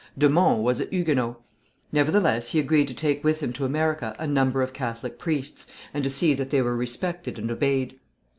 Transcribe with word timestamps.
De 0.17 0.27
Monts 0.27 0.63
was 0.63 0.81
a 0.81 0.85
Huguenot; 0.85 1.39
nevertheless 1.91 2.53
he 2.53 2.59
agreed 2.59 2.87
to 2.87 2.93
take 2.95 3.23
with 3.23 3.39
him 3.39 3.53
to 3.53 3.65
America 3.65 4.15
a 4.17 4.25
number 4.25 4.63
of 4.63 4.73
Catholic 4.73 5.19
priests, 5.19 5.67
and 5.93 6.03
to 6.03 6.09
see 6.09 6.33
that 6.33 6.49
they 6.49 6.63
were 6.63 6.75
respected 6.75 7.37
and 7.37 7.51
obeyed. 7.51 7.99